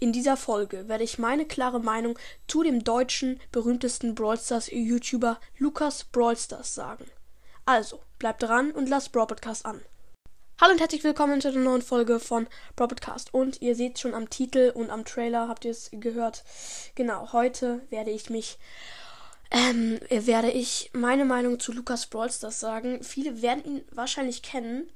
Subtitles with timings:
[0.00, 2.16] In dieser Folge werde ich meine klare Meinung
[2.46, 7.04] zu dem deutschen berühmtesten Brawl Stars YouTuber Lukas Brawl Stars sagen.
[7.66, 9.82] Also, bleibt dran und lasst Brawl Podcast an.
[10.60, 13.34] Hallo und herzlich willkommen zu einer neuen Folge von Brawl Podcast.
[13.34, 16.44] Und ihr seht schon am Titel und am Trailer, habt ihr es gehört.
[16.94, 18.56] Genau, heute werde ich mich
[19.50, 23.02] ähm, werde ich meine Meinung zu Lukas Brawl Stars sagen.
[23.02, 24.92] Viele werden ihn wahrscheinlich kennen.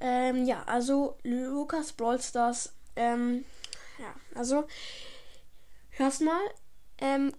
[0.00, 3.44] Ähm, ja, also Lukas Brawl Stars ähm,
[4.02, 4.64] ja, also
[5.96, 6.40] erstmal,
[6.98, 7.32] ähm,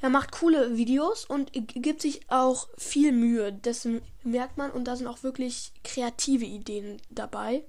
[0.00, 3.52] er macht coole Videos und gibt sich auch viel Mühe.
[3.52, 3.86] Das
[4.22, 7.64] merkt man und da sind auch wirklich kreative Ideen dabei.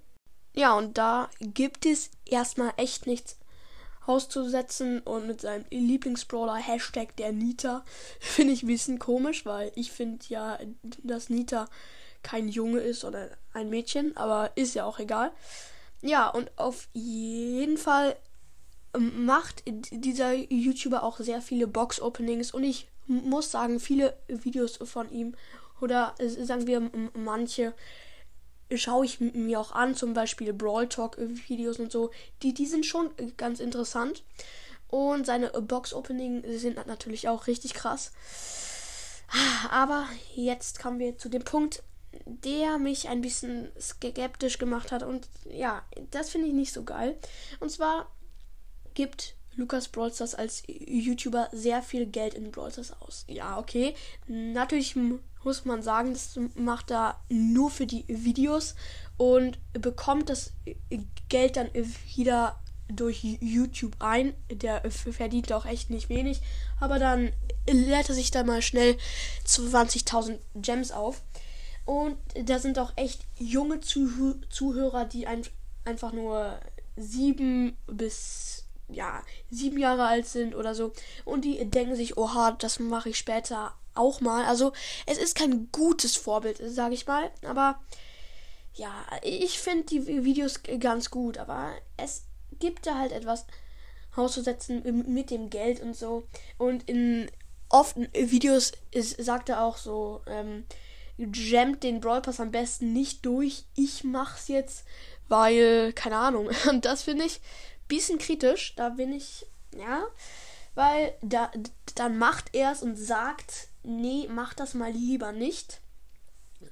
[0.54, 3.38] Ja, und da gibt es erstmal echt nichts
[4.06, 7.84] auszusetzen und mit seinem Lieblingsbrawler Hashtag der Nita
[8.20, 10.60] finde ich ein bisschen komisch, weil ich finde ja,
[11.04, 11.68] dass Nita
[12.22, 15.32] kein Junge ist oder ein Mädchen, aber ist ja auch egal.
[16.04, 18.18] Ja, und auf jeden Fall
[18.96, 25.36] macht dieser YouTuber auch sehr viele Box-Openings und ich muss sagen, viele Videos von ihm
[25.82, 27.74] oder sagen wir manche
[28.76, 32.86] schaue ich mir auch an, zum Beispiel Brawl Talk Videos und so, die, die sind
[32.86, 34.24] schon ganz interessant.
[34.88, 38.12] Und seine Box-Opening sind natürlich auch richtig krass.
[39.70, 41.84] Aber jetzt kommen wir zu dem Punkt,
[42.26, 45.04] der mich ein bisschen skeptisch gemacht hat.
[45.04, 47.18] Und ja, das finde ich nicht so geil.
[47.60, 48.12] Und zwar
[48.94, 53.26] gibt Lukas Brawlstars als YouTuber sehr viel Geld in Brawlstars aus.
[53.28, 53.94] Ja, okay.
[54.28, 54.96] Natürlich
[55.44, 58.76] muss man sagen, das macht er nur für die Videos
[59.18, 60.54] und bekommt das
[61.30, 61.70] Geld dann
[62.16, 64.34] wieder durch YouTube ein.
[64.52, 66.42] Der verdient auch echt nicht wenig.
[66.80, 67.32] Aber dann
[67.68, 68.98] lädt er sich da mal schnell
[69.46, 71.22] 20.000 Gems auf.
[71.86, 75.44] Und da sind auch echt junge Zuh Zuhörer, die ein
[75.86, 76.60] einfach nur
[76.96, 80.94] sieben bis ja sieben Jahre alt sind oder so.
[81.26, 84.46] Und die denken sich, oha, das mache ich später auch mal.
[84.46, 84.72] Also
[85.06, 87.80] es ist kein gutes Vorbild, sage ich mal, aber
[88.76, 92.24] ja, ich finde die Videos ganz gut, aber es
[92.60, 93.46] gibt da halt etwas
[94.16, 96.28] auszusetzen mit dem Geld und so.
[96.58, 97.30] Und in
[97.70, 100.66] oft Videos ist, sagt er auch so ähm,
[101.18, 103.66] jammt den Brawl Pass am besten nicht durch.
[103.76, 104.86] Ich mach's jetzt,
[105.28, 106.50] weil, keine Ahnung.
[106.70, 108.74] Und das finde ich ein bisschen kritisch.
[108.76, 110.04] Da bin ich, ja,
[110.76, 111.52] weil da,
[111.96, 115.82] dann macht er es und sagt, nee, mach das mal lieber nicht.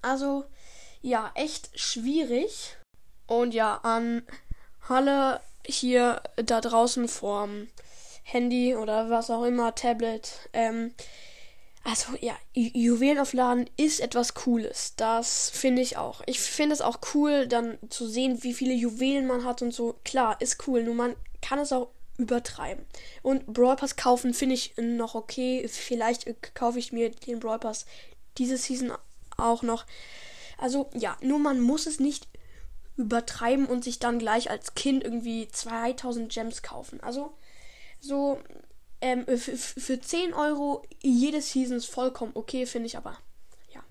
[0.02, 0.46] Also,
[1.02, 2.78] ja, echt schwierig.
[3.28, 4.24] Und ja, an
[4.88, 7.68] alle hier da draußen vorm
[8.24, 10.94] Handy oder was auch immer, Tablet, ähm,
[11.84, 14.94] also ja, Juwelen aufladen ist etwas Cooles.
[14.98, 16.22] Das finde ich auch.
[16.28, 19.96] Ich finde es auch cool, dann zu sehen, wie viele Juwelen man hat und so.
[20.04, 20.84] Klar, ist cool.
[20.84, 22.86] Nur man kann es auch übertreiben.
[23.24, 25.68] Und Brawl Pass kaufen finde ich noch okay.
[25.68, 27.86] Vielleicht kaufe ich mir den Brawl Pass
[28.38, 28.92] diese Season
[29.38, 29.86] auch noch.
[30.60, 32.28] Also ja, nur man muss es nicht
[32.96, 37.02] übertreiben und sich dann gleich als Kind irgendwie 2000 Gems kaufen.
[37.02, 37.34] Also
[38.00, 38.40] so
[39.02, 43.18] ähm, für 10 Euro jede Season ist vollkommen okay, finde ich aber.
[43.74, 43.82] Ja.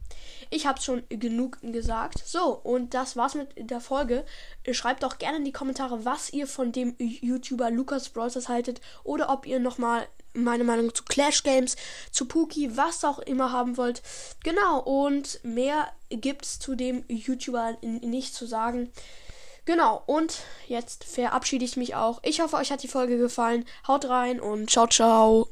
[0.50, 2.22] Ich habe schon genug gesagt.
[2.24, 4.24] So, und das war's mit der Folge.
[4.70, 8.80] Schreibt doch gerne in die Kommentare, was ihr von dem YouTuber Lukas Brawlers haltet.
[9.04, 11.76] Oder ob ihr nochmal meine Meinung zu Clash Games,
[12.12, 14.02] zu Pookie, was auch immer haben wollt.
[14.44, 18.92] Genau, und mehr gibt's zu dem YouTuber nicht zu sagen.
[19.64, 22.20] Genau, und jetzt verabschiede ich mich auch.
[22.22, 23.64] Ich hoffe, euch hat die Folge gefallen.
[23.86, 25.48] Haut rein und ciao, ciao.